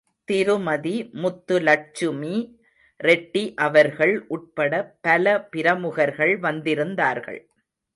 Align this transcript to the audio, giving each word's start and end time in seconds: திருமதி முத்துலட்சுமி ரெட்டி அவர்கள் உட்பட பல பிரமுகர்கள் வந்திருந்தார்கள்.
திருமதி 0.27 0.93
முத்துலட்சுமி 1.13 2.35
ரெட்டி 2.99 3.53
அவர்கள் 3.55 4.15
உட்பட 4.27 4.73
பல 5.01 5.25
பிரமுகர்கள் 5.49 6.35
வந்திருந்தார்கள். 6.39 7.41